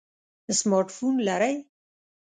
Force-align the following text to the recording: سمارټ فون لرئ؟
سمارټ 0.59 0.87
فون 0.97 1.15
لرئ؟ 1.27 1.55